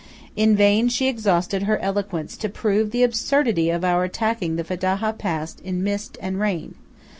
In 0.35 0.55
vain 0.55 0.87
she 0.89 1.07
exhausted 1.07 1.61
her 1.61 1.77
eloquence 1.77 2.35
to 2.37 2.49
prove 2.49 2.89
the 2.89 3.03
absurdity 3.03 3.69
of 3.69 3.85
our 3.85 4.03
attacking 4.03 4.55
the 4.55 4.63
Fedaja 4.63 5.13
pass 5.15 5.55
in 5.63 5.83
mist 5.83 6.17
and 6.19 6.39
rain. 6.39 6.73